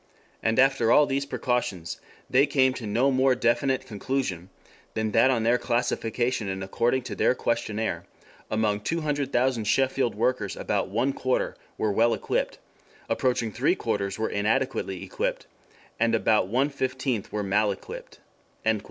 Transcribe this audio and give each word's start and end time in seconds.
And 0.41 0.57
after 0.57 0.91
all 0.91 1.05
these 1.05 1.27
precautions 1.27 2.01
they 2.27 2.47
came 2.47 2.73
to 2.73 2.87
no 2.87 3.11
more 3.11 3.35
definite 3.35 3.85
conclusion 3.85 4.49
than 4.95 5.11
that 5.11 5.29
on 5.29 5.43
their 5.43 5.59
classification 5.59 6.49
and 6.49 6.63
according 6.63 7.03
to 7.03 7.13
their 7.15 7.35
questionnaire, 7.35 8.05
among 8.49 8.79
200,000 8.79 9.65
Sheffield 9.65 10.15
workers 10.15 10.55
"about 10.57 10.87
one 10.89 11.13
quarter" 11.13 11.55
were 11.77 11.91
"well 11.91 12.15
equipped," 12.15 12.57
"approaching 13.09 13.51
three 13.51 13.75
quarters" 13.75 14.17
were 14.17 14.27
"inadequately 14.31 15.03
equipped" 15.03 15.45
and 15.99 16.15
that 16.15 16.17
"about 16.17 16.47
one 16.47 16.69
fifteenth" 16.69 17.31
were 17.31 17.43
"mal 17.43 17.71
equipped." 17.71 18.19